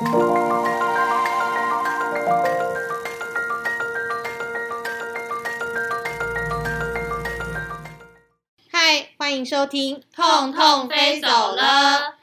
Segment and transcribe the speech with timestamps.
[0.00, 0.06] 嗨，
[9.18, 11.62] 欢迎收听《痛痛飞走了》，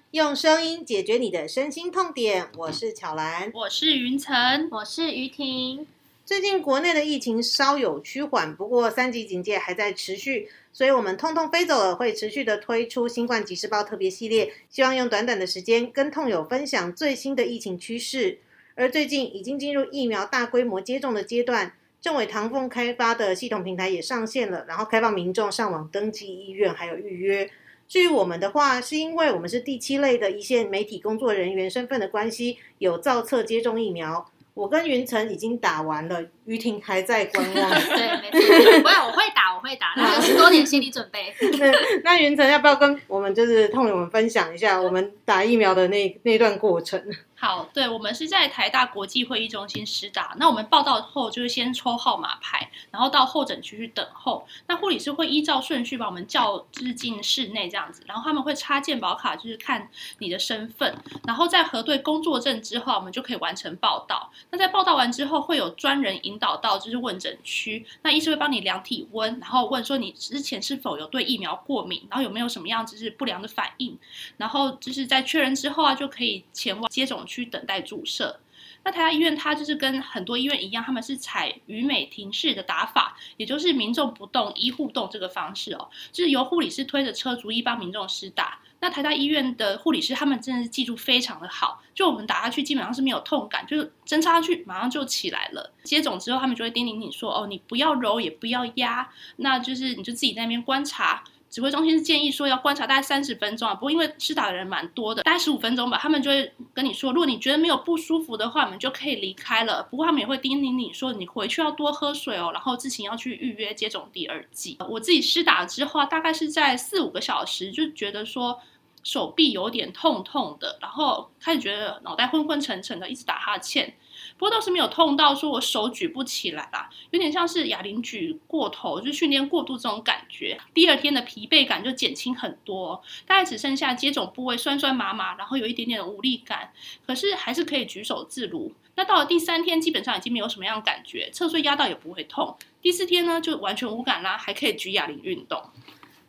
[0.10, 2.50] 用声音解决你的身心痛点。
[2.57, 5.86] 我是巧兰，我是云晨，我是于婷。
[6.25, 18.38] 最近国内的疫情稍有趋缓，不过三级警戒还在持续，所以我们痛痛飞走了会持续的推出新冠即时报特别系列，希望用短短的时间跟痛友分享最新的疫情趋势。
[18.75, 21.74] 而最近已经进入疫苗大规模接种的阶段。
[22.00, 27.50] 政委唐凤开发的系统平台也上线了，然后开放民众上网登记医院还有预约。
[27.87, 34.30] 至于我们的话，是因为我们是第七类的一线媒体工作人员身份的关系，有造册接种疫苗。
[34.58, 37.70] 我跟云晨已经打完了，于婷还在观望。
[37.95, 41.31] 对，没错，不要，我会打，我会打，那有十多年心理准备。
[42.03, 47.00] 那云晨要不要跟我们就是痛友们分享一下我们打疫苗的那那段过程？
[47.39, 50.36] 好，对，我们是在台大国际会议中心施打。
[50.39, 54.44] 那我们报到后就是先抽号码牌，然后到候诊区去等候。
[54.66, 60.97] 那护理师会依照顺序把我们叫至进室内这样子，然后他们会插健保卡，就是看你的身份，
[61.28, 64.31] 然后在核对工作证之后，我们就可以完成报道。
[64.50, 73.95] 那在报道完之后，会有专人引导到就是问诊区，那医师会帮你量体温，然后问说你之前是否有对疫苗过敏，然后有没有什么样子是不良的反应，
[74.38, 77.25] 然后就是在确认之后啊，就可以前往接种。
[77.28, 78.39] 去等待注射。
[78.83, 88.59] 那台大医院它就是跟很多医院一样，他们是采于美停式的打法，也就是民众不动，医护动这个方式哦，就是由护理师推着车逐一帮民众施打。
[88.80, 95.73] 那台大医院的护理师他们真的是技术非常的好，就我们打下去基本上是没有痛感，就是针插上去马上就起来了。
[95.84, 101.23] 接种之后他们就会叮咛你说，哦，你不要揉也不要压，那就是你就自己在那边观察。
[101.58, 109.81] 指挥中心是建议说要观察大概三十分钟啊，不过因为施打的人蛮多的，大概十五分钟吧，他们就会跟你说，如果你觉得没有不舒服的话，你们就可以离开了。
[109.89, 114.78] 不过他们也会叮咛你说，你回去要多喝水哦，然后自行要去预约接种第二剂。
[114.88, 118.59] 我自己施打之后，大概是在四五个小时就觉得说
[119.01, 123.96] 手臂有点痛痛的，然后开始觉得脑袋昏昏沉沉的，一直打哈欠。
[124.38, 130.56] 不过倒是没有痛到说我手举不起来啦，有点像是哑铃举过头，就是训练过度这种感觉。
[130.75, 136.72] 第二天的疲惫感就减轻很多，大概只剩下接种部位酸酸麻麻，然后有一点点的无力感，
[137.08, 138.72] 可是还是可以举手自如。
[138.96, 142.56] 那到了第三天，基本上已经没有什么样感觉，侧睡压到也不会痛。
[142.80, 145.64] 第四天呢，就完全无感啦，还可以举哑铃运动。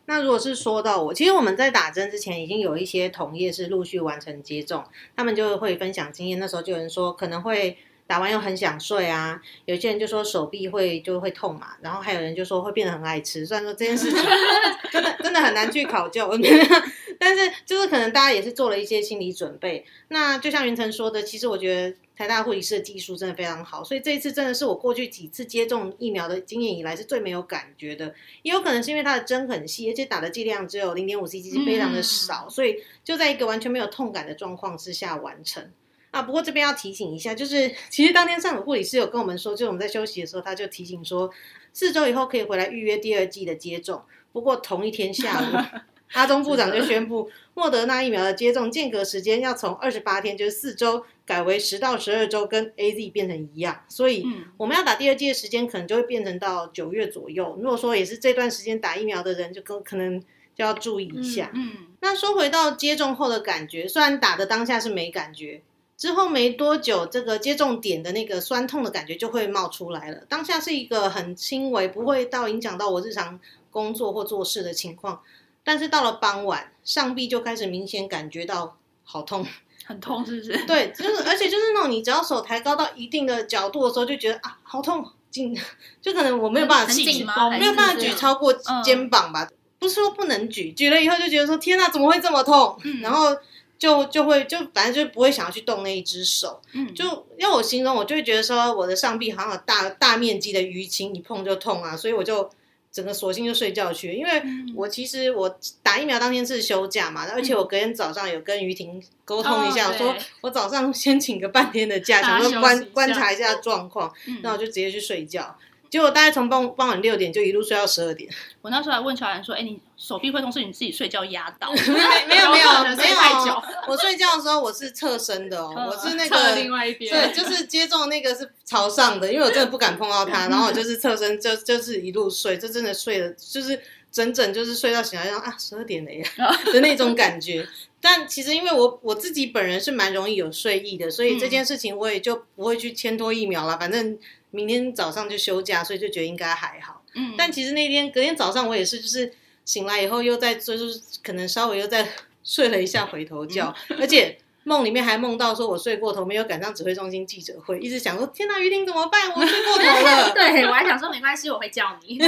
[0.05, 4.83] 那如果是说到我，其实我们在打针之前，已经有一些同业是陆续完成接种，
[5.15, 6.39] 他们就会分享经验。
[6.39, 7.77] 那时候就有人说可能会。
[8.09, 13.45] 打完又很想睡啊，有些人就说手臂会就会痛嘛，然后还有人就说会变得很爱吃。
[13.45, 14.19] 虽然说这件事情
[14.91, 16.27] 真的真的很难去考究，
[17.19, 19.85] 但是就是可能大家也是做了一些心理准备。
[20.07, 28.15] 那就像云晨说的，其实我觉得台大护理师的技术真的非常好，所以这一次真的是我过去几次接种疫苗的经验以来是最没有感觉的。
[28.41, 35.71] 也有可能是因为它的针很细，而且打的剂量只有零点五 cc，非常的少，所以就在一个完全没有痛感的状况之下完成。
[36.11, 41.29] 啊，不过这边要提醒一下，就是 其实当天上午护理师有跟我们说，就是我们在休息的时候，他就提醒说，
[41.71, 44.01] 四周以后可以回来预约第二季的接种。
[44.31, 45.79] 不过同一天下午，
[46.13, 53.83] 阿中部长就宣布，莫德纳疫苗的接种间隔时间要从二十八天，就是四周，改为十到十二周，跟 A Z 变成一样。
[53.87, 54.25] 所以
[54.57, 57.55] 我们要打第二季的时间，可能就会变成到九月左右。
[57.61, 60.19] 如果说也是这段时间打疫苗的人，就可可能
[60.55, 61.51] 就要注意一下。
[61.53, 65.61] 嗯，那说回到接种后的感觉，虽然打的当下是没感觉。
[65.99, 70.23] 之后没多久，这个接种点的那个酸痛的感觉就会冒出来了。
[70.29, 73.37] 当下是一个很轻微，不会到影响到我日常
[73.69, 75.21] 工作或做事的情况。
[75.61, 79.45] 但是到了傍晚，上臂就开始明显感觉到好痛，
[79.83, 80.65] 很痛，是不是？
[80.65, 85.53] 对，就是而且就是那种你只要手抬高到一定的角度的时候，就觉得啊好痛，紧，
[86.01, 87.25] 就可能我没有办法举，
[87.59, 88.53] 没有办法举超过
[88.85, 89.49] 肩膀吧？
[89.77, 92.79] 不是说不能举，举了以后就觉得说天哪，怎么会这么痛？
[93.01, 93.35] 然后。
[93.79, 102.49] 就就会就反正就不会想要去动那一只手，嗯，就要我心中，我就会觉得说我的上臂好像有大大面积的淤青，一碰就痛啊，所以我就
[102.91, 104.43] 整个索性就睡觉去，因为
[104.75, 113.55] 我其实我打疫苗当天是休假嘛，而且我隔天早上有跟于婷沟通一下，说我早上先请个半天的假，想说观观察一下。
[113.55, 114.11] 状况，
[114.41, 115.55] 那我就直接去睡觉。
[115.89, 118.29] 结果大概从傍傍晚六点就一路睡到十二点。
[118.61, 121.93] 我那时候还问乔兰说：“哎，你手臂会痛是你自己睡觉压到？”没有
[122.27, 123.09] 没有没有没
[123.47, 133.81] 有， 我睡觉的时候我是侧身的哦，我是那个另外一边，对，就是接种那个是朝上的，因为我真的不敢碰到它，然后我就是侧身就就是一路睡，就真的睡了，就是
[134.11, 136.23] 整整就是睡到醒来，然后啊十二点了呀
[136.71, 137.67] 的那种感觉。
[138.01, 143.77] 但其实因为我我自己本人是蛮容易有睡意的，所以这件事情我也就不会去牵拖疫苗了。
[143.77, 144.17] 反正
[144.51, 147.03] 明天早上就休假，所以就觉得应该还好。
[147.15, 149.33] 嗯，但其实那天隔天早上我也是，就是
[149.65, 152.07] 醒来以后又在就是可能稍微又在
[152.43, 159.31] 睡了一下回头觉，而且梦里面还梦到说我睡过头，没有赶上指挥中心记者会，一直想说天哪，于婷怎么办？
[159.35, 160.31] 我睡过头了。
[160.35, 162.19] 对我还想说没关系，我会叫你。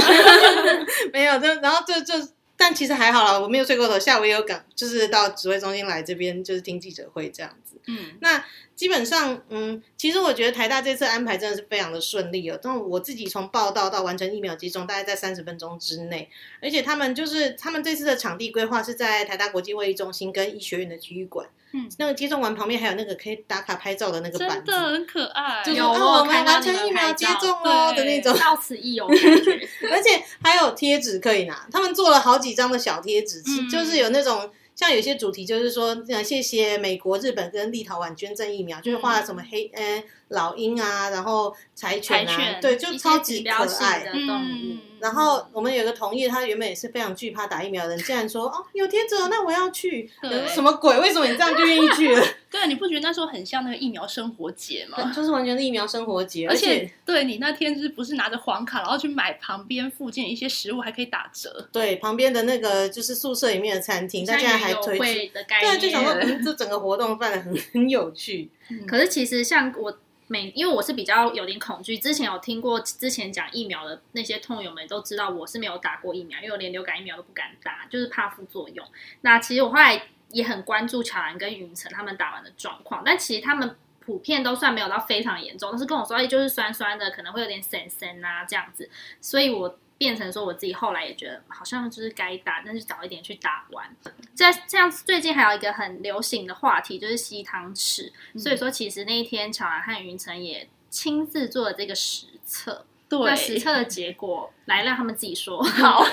[1.13, 2.13] 没有，就然后就就，
[2.57, 7.60] 但其实还好啦，我没有睡过头，下午也有赶，就是到指挥中心来这边就是听记者会这样子。
[7.87, 8.43] 嗯，那
[8.75, 12.59] 基本上，嗯，其实我觉得台大这次安排真的是非常的顺利哦。
[12.61, 16.29] 但我自己从报道到完成疫苗接种，大概在三十分钟之内，
[16.61, 21.47] 而且他们就是他们这次的场地规划是在台大国际会议中心跟医学院的体育馆。
[21.73, 28.37] 嗯，那个接种完旁边还有那个可以打卡拍照的那个板子，真的很可爱，就是有哦我们完成疫苗接种哦的那种。
[28.37, 29.07] 到此一游。
[29.89, 44.11] 而且还有贴纸可以拿，他们做了好几张的小贴纸，嗯就是有那种像有些主题就是说，呃，谢谢美国、日本跟立陶宛捐赠疫苗，就是画了什么黑呃老鹰啊，然后柴犬啊，对，就超级可爱的。
[44.11, 50.09] 动物嗯，然后我们有个同业，他原本也是非常惧怕打疫苗的人，竟然说哦有贴纸哦，那我要去。
[50.47, 50.99] 什么鬼？
[50.99, 52.25] 为什么你这样就愿意去了？
[52.49, 54.97] 对，你不觉得那时候很像那个疫苗生活节吗？
[55.15, 61.67] 就是完全是疫苗生活节，而且且对你那天就是不是拿着黄卡，然后去买旁边附近的一些食物，还可以打折。
[61.71, 65.03] 对旁边的那个就是宿舍里面的餐厅，他竟然还推出。
[65.03, 68.49] 会的概对就想说，嗯，这整个活动办的很很有趣。
[68.87, 69.97] 可是其实像我
[70.27, 78.85] 每，因为我是比较有点恐惧，之前有听过之前讲疫苗的那些痛友们都知道我是没有打过疫苗，因为我连流感疫苗都不敢打，就是怕副作用。
[79.21, 83.75] 那其实我后来也很关注乔兰跟云晨他们打完的状况，但其实他们。
[84.03, 88.89] 普遍都算没有到非常严重，但是跟我说，哎，就是酸酸的，可能会有点酸酸啊这样子，
[89.21, 93.95] 所以我变成说我自己后来也觉得好像就是该打，但是早一点去打完。
[94.35, 102.83] 这这样最近还有一个很流行的话题就是吸汤匙，所以说其实那一天乔安和云晨也亲自做了这个实测。
[103.19, 105.61] 那实，测的结果来让他们自己说。
[105.63, 106.03] 好，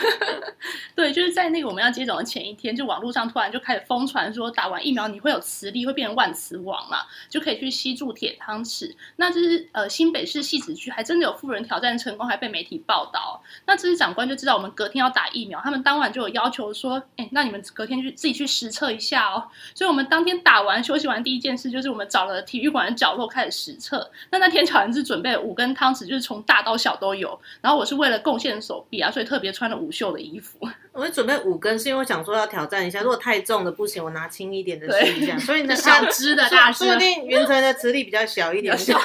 [0.94, 6.98] 对，就是在那个我们要接种的前一天，就网络上突然就开始疯传说打完疫苗你会有磁力，会变成万磁王嘛，
[7.28, 8.94] 就可以去吸住铁汤匙。
[9.16, 13.42] 那这是呃新北市戏子区还真的有富人挑战成功，还被媒体报道。
[13.66, 19.44] 那这些长官就知道我们隔天要打疫苗，他们当晚就有要求说，哎，那你们隔天去自己去实测一下哦。
[19.74, 24.10] 所以我们当天打完休息完第一件事就是我们找了体育馆的角落开始实测。
[24.30, 27.38] 那那天巧人是准备了五根汤匙，就是从大到小都有。
[27.60, 30.58] 然后我是为了贡献手臂啊，所以特别穿了无袖的衣服。
[30.92, 35.38] 我们准备五根，是因为我想说要挑战一下，如果太重的不行，我拿轻一点的试一下。
[35.38, 39.00] 所以呢，小只的大只说不定原层的磁力比较小一点，小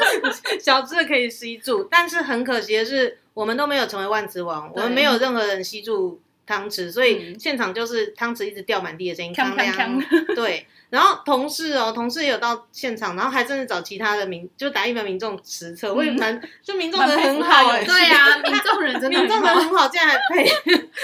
[0.60, 1.86] 小只的可以吸住。
[1.90, 7.40] 但是很可惜的是，我们都没有成为万磁王，我们没有任何人吸住汤匙，所以嗯。
[7.40, 20.44] 现场就是汤匙一直掉满地的声音，锵锵锵锵对，然后同事哦，同事也有到现场，然后还真的找其他的民，就打疫苗民众实测，我也蛮，就民众人很好哎、对啊，民众人真的民众很好人很好，竟然还配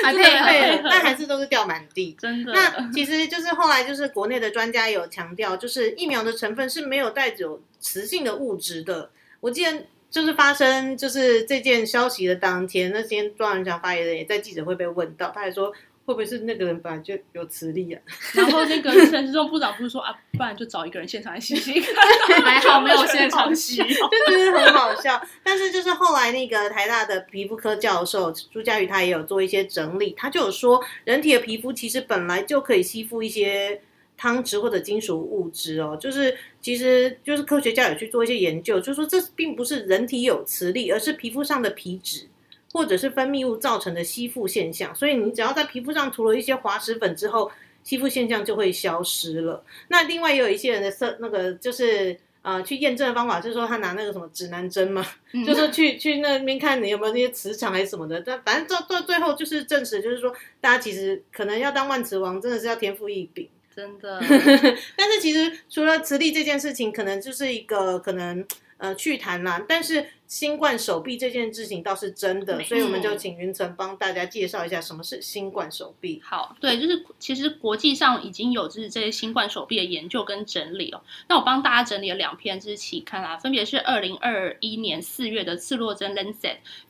[0.02, 0.46] 还配合。
[0.46, 2.16] 配合但还是都是掉满地。
[2.20, 2.52] 真的。
[2.52, 9.10] 那其实就是后来就是国内的专家有强调，就是疫苗的成分是没有带有磁性的物质的。
[9.40, 15.70] 我记得就是发生就是这件消息的当天，那天庄仁祥发言人也在记者会被问到，他还说
[16.04, 18.00] 会不会是那个人本来就有磁力啊？
[18.34, 21.94] 然后那个陈时中部长不是说啊，不然就找一个人现场来吸吸看。
[22.42, 23.76] 还好没有现场吸。
[23.78, 23.84] 就
[24.36, 25.22] 觉得很好笑。
[25.44, 33.80] 但是就是后来那个台大的皮肤科教授朱佳瑜他也有做一些整理，他就有说，人体的皮肤其实本来就可以吸附一些。
[34.20, 42.28] 汤匙或者金属物质哦，就是其实就是科学家有去做一些研究，就是说这并不是人体有磁力，而是皮肤上的皮脂
[42.70, 44.94] 或者是分泌物造成的吸附现象。
[44.94, 47.50] 所以你只要在皮肤上涂了一些滑石粉之后，
[47.82, 49.64] 吸附现象就会消失了。
[49.88, 58.20] 那另外也有一些人的色那个就是呃去验证的方法，就是说他拿那个什么指南针嘛，嗯就是去去那边看你有没有那些磁场还是什么的。
[58.20, 63.48] 但反正到到最后就是证实，就是说大家其实可能要当万磁王，真的是要天赋异禀。
[63.80, 64.20] 真的，
[64.94, 68.46] 但是其实除了磁力这件事情，可能就是一个可能
[68.76, 69.64] 呃趣谈啦。
[69.66, 76.20] 但是新冠手臂这件事情倒是真的，所以我们就请云层帮大家介绍一下什么是新冠手臂。
[76.22, 81.00] 好，对，就是其实国际上已经有就是这些新冠手臂的研究跟整理哦。
[81.28, 86.34] 那我帮大家整理了两篇就是期刊啊，分别是二零二一年四月的《刺洛针 Lancet》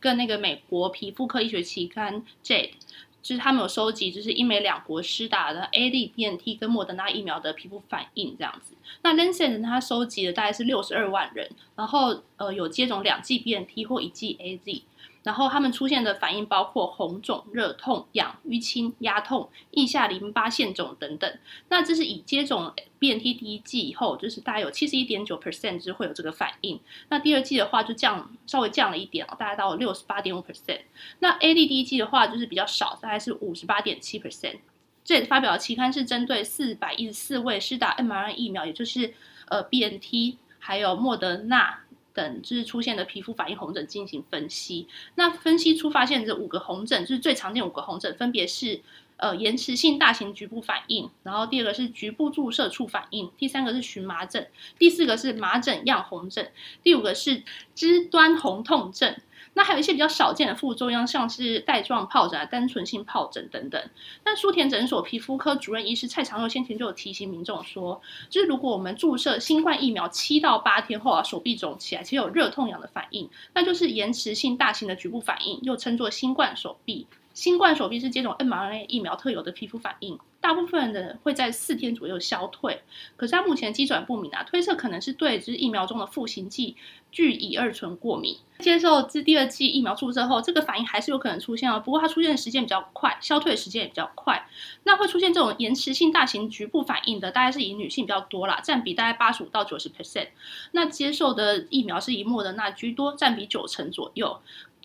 [0.00, 2.72] 跟那个美国皮肤科医学期刊 Jade。
[3.22, 8.74] 就是他们有收集，就是英美两国施打的 A D B N T 跟莫德纳疫苗的皮肤反应这样子。
[9.02, 14.82] 那 Lancet 他，收集的大概是六十二万人，然后呃有接种两剂 B N T 或一剂 A Z。
[15.22, 21.38] 然后他们出现的反应包括红肿、热痛、痒、淤青、压痛、腋下淋巴腺肿等等。
[21.68, 26.80] 那这是以接种 BNT 第一剂以后，就是大概有七十一点九 percent 就是会有这个反应。
[27.10, 30.80] 那第二剂的话就降稍微降了一点哦，大概到六十八点五 percent。
[31.18, 34.60] 那 A D 第一剂的话就是比较少，大概是五十八点七 percent。
[35.04, 39.12] 这发表的期刊是针对四百一十四位施打 mRNA 疫苗，也就是
[39.48, 41.79] 呃 BNT 还有莫德纳。
[42.12, 48.80] 等就是出现的皮肤反应红疹进行分析，那分析出发现这五个红疹就是最常见五个红疹，分别是
[49.16, 54.48] 呃延迟性大型局部反应，然后第二个是局部注射处反应，第三个是荨麻疹，
[54.78, 56.50] 第四个是麻疹样红疹，
[56.82, 57.42] 第五个是
[57.74, 59.16] 肢端红痛症。
[59.54, 63.82] 那还有一些比较少见的副作用，像是带状疱疹、单纯性疱疹等等。
[64.24, 77.06] 那舒田诊所皮肤科主任医师蔡长佑先前就有提醒民众说，就是如果我们注射新冠疫苗七到八天后啊，手臂肿起来，且有热痛痒的反应，那就是延迟性大型的局部反应，又称作新冠手臂。
[77.32, 82.82] 新冠手臂是接种 mRNA 疫苗特有的皮肤反应，大部分人会在四天左右消退。
[83.16, 86.76] 可是它目前机转不明啊，推测可能是对就是疫苗中的赋形剂
[87.12, 88.36] 聚乙二醇过敏。
[88.58, 94.46] 接受自第二剂疫苗注射后，这个反应还是有可能出现哦，不过它出现的时间比较快，消退的时间也比较快。
[94.84, 100.28] 那会出现这种延迟性大型局部反应的，大概是以女性比较多啦，占比大概八十五到九十 percent。
[100.72, 104.38] 那接受的疫苗是以莫德纳居多，占比九成左右。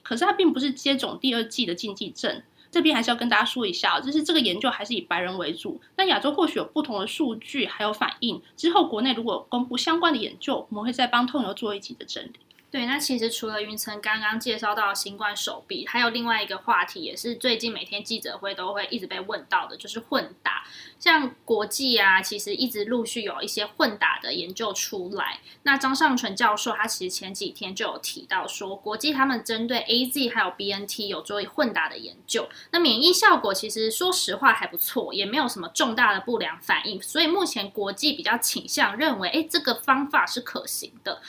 [0.08, 5.82] 可是它并不是接种第二季的禁忌症，这边还是要跟大家说一下，就是这个研究还是以白人为主。
[5.98, 12.34] 那亚洲或许有不同的数据还有反应，之后国内如果公布相关的研究，我们会再帮痛友做一集的整理。
[12.76, 20.66] 对，那其实除了云层刚刚介绍到新冠手臂，还有另外一个话题，也是最近每天记者会都会一直被问到的，就是混打。
[21.00, 25.40] 像国际啊，其实一直陆续有一些混打的研究出来。
[25.64, 37.02] 那张尚纯教授他其实前几天就有提到说，国际他们针对 A Z 还有 B N T 有做混打的研究，那免疫效果其实说实话还不错，也没有什么重大的不良反应。
[37.02, 41.22] 所以目前国际比较倾向认为，哎，这个方法是可行的。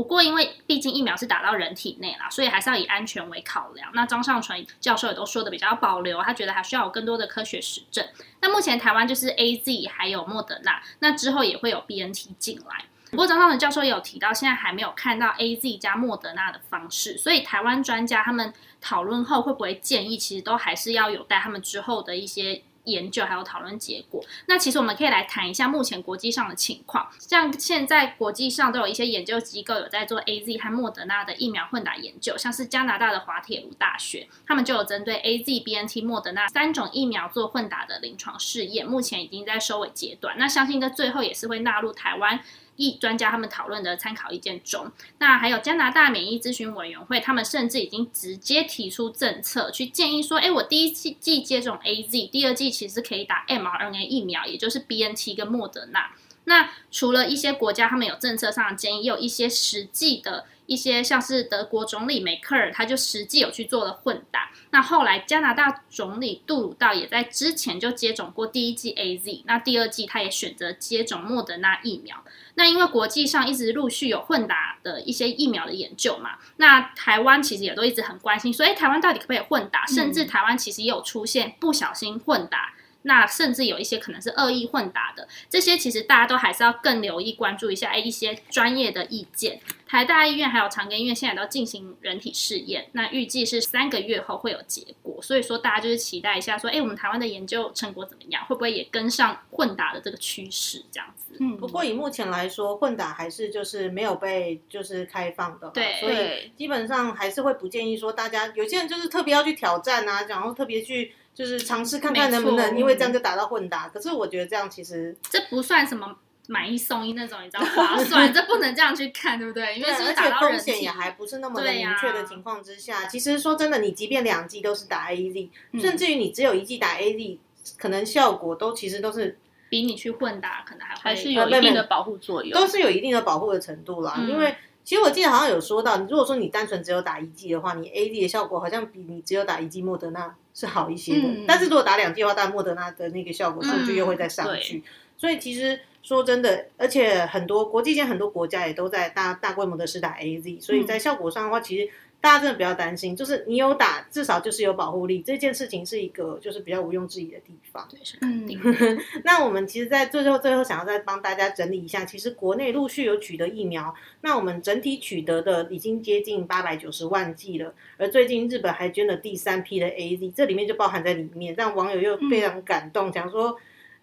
[0.00, 3.90] 不过，因为毕竟疫苗是打到人体内啦，所以还是要以安全为考量。
[3.92, 8.02] 那张尚纯教授也都说的比较保留，他觉得还需要有更多的科学实证。
[8.40, 12.86] 那目前台湾就是 A Z 还有莫德纳，那之后也会有 B N T 进来。
[13.10, 22.62] 不过张尚纯教授也有提到，现在还没有看到 A Z 加莫德纳的方式，所以台湾专家他们讨论后会不会建议，其实都还是要有待他们之后的一些。
[22.84, 27.08] 研究还有讨论结果，那其实我们可以来谈一下目前国际上的情况。
[27.18, 40.36] 像现在国际上都有一些研究机构有在做 A Z 和莫德纳的疫苗混打研究，像是加拿大的滑铁卢大学，他们就有针对 A Z、B N T、莫德纳三种疫苗做混打的临床试验，目前已经在收尾阶段。
[40.38, 42.40] 那相信在最后也是会纳入台湾。
[42.80, 56.10] 疫专家他们讨论的参考意见中，那还有加拿大免疫咨询委员会，他们甚至已经直接提出政策，去建议说：，哎，我第一季季接种 A Z，第二季其实可以打 m R N A 疫苗，也就是 B N T 跟莫德纳。
[56.44, 60.46] 那除了一些国家他们有政策上的建议，也有一些实际的。
[60.66, 64.52] 一些像是德国总理梅克尔，他就实际有去做了混打。
[64.70, 72.22] 那后来加拿大总理杜鲁道也在之前就接种过第一剂 A Z，那第二剂他也选择接种莫德纳疫苗。
[72.60, 79.86] 那因为国际上一直陆续有混打的一些疫苗的研究嘛，那台湾其实也都一直很关心，所以台湾到底可不可以混打？
[79.86, 82.74] 甚至台湾其实也有出现不小心混打。
[83.02, 89.58] 那甚至有一些可能是恶意混打的，这些其实大家都还是要更留意关注一下，哎，一些专业的意见。
[89.88, 101.36] 台大医院还有长庚医院现在都进行人体试验，那预计是三个月后会有结果，所以说大家就是期待一下，说，哎，我们台湾的研究成果怎么样，会不会也跟上混打的这个趋势这样子？
[101.40, 111.12] 嗯，不过以目前来说，混打还是就是没有被就是开放的，对，所以基本上还是会不建议说大家有些人就是特别要去挑战啊，然后特别去。
[111.32, 113.88] 就是尝试看看能不能，因为这样就达到混打。
[113.88, 116.14] 可是我觉得这样其实这不算什么
[116.50, 119.76] 买一送一那种，你知道 划算，这不能这样去看，对不对？
[119.76, 125.48] 因为而且风险也还不是那么的明确的情况之下，其实说真的，你即便两剂都是打 A Z，
[125.80, 127.38] 甚至于你只有一剂打 A Z，
[127.78, 129.38] 可能效果都其实都是
[129.68, 134.16] 比你去混打可能还还是有一定的保护作用，都是有一定的保护的程度啦。
[134.28, 140.34] 因为其实我记得好像有说到，如果说你单纯只有打一剂的话，你 A Z 的效果好像比你只有打一剂莫德纳。
[140.52, 144.82] 是好一些的，但是如果打两剂的话，但莫德纳的那个效果数据又会再上去。
[145.16, 151.88] 所以其实说真的，而且很多国际间很多国家也都在大大规模的试打 A Z，所以在效果上的话，其实
[152.22, 157.86] 大家真的不要担心，就是你有打，至少就是有保护力，这件事情是一个就是比较毋庸置疑的地方。
[157.90, 158.58] 对，是肯定。
[159.24, 173.58] 那我们其实，在最后最后想要再帮大家整理一下，其实国内陆续有取得疫苗，那我们整体取得的已经接近八百九十万剂了，而最近日本还捐了第三批的 A Z，这里面就包含在里面，让网友又非常感动，想说。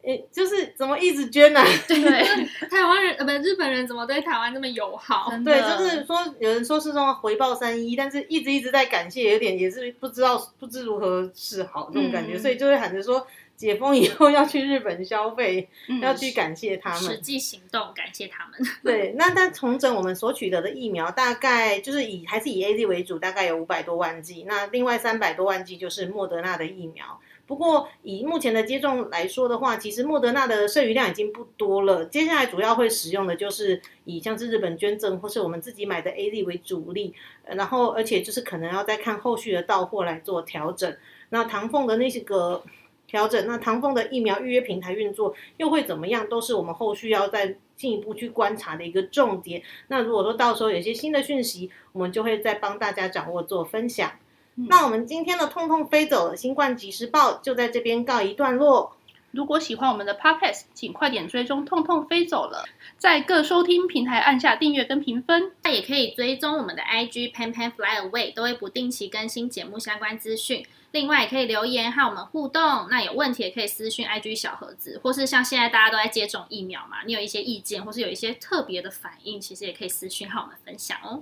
[0.07, 1.61] 诶，就是怎么一直捐呢？
[1.85, 1.97] 对，
[2.69, 5.29] 台湾人呃不，日本人怎么对台湾这么友好？
[5.43, 15.67] 对，就是说有人说是说回报三一，但是一直一直在感谢，有点也是不知道不知如何是好这种感觉，所以就会喊着说解封以后要去日本消费，
[16.01, 18.53] 要去感谢他们，实际行动感谢他们。
[18.81, 27.19] 对，那但重整我们所取得的疫苗，大概就是以还是以 A Z 为主，大概有五百多万剂，那另外三百多万剂就是莫德纳的疫苗。
[27.47, 32.05] 不过，以目前的接种来说的话，其实莫德纳的剩余量已经不多了。
[32.05, 37.13] 接下来主要会使用的就是以像是日本捐赠或是我们自己买的 A Z 为主力，
[37.45, 40.93] 然后而且就是可能要再看后续的到货来做调整。
[41.29, 42.61] 那唐凤的那些个
[43.07, 49.61] 调整，那唐凤的疫苗预约平台运作又会怎么样，都是我们后续要再进一步去观察的一个重点。
[49.87, 54.11] 那如果说到时候有些新的讯息，我们就会再帮大家掌握做分享。
[54.59, 58.95] 那我们今天的《痛痛飞走了》新冠即时报就在这边告一段落。
[59.29, 62.65] 如果喜欢我们的 Podcast，请快点追踪《痛痛飞走了》，
[62.97, 65.51] 在各收听平台按下订阅跟评分。
[65.61, 70.65] 那也可以追踪我们的 IG Pan Pan Fly Away，都会不定期更新节目相关资讯。
[70.91, 72.87] 另外也可以留言和我们互动。
[72.89, 81.21] 那有问题也可以私讯 IG 小盒子，或是像现在大家都在接种疫苗嘛，你有一些意见或是有一些特别的反应，其实也可以私讯和我们分享哦。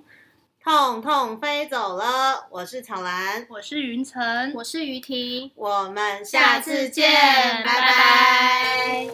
[0.65, 7.07] 痛痛飞走了，我是巧兰，我是云晨，我是于婷，我们下次见，
[7.63, 9.07] 拜拜。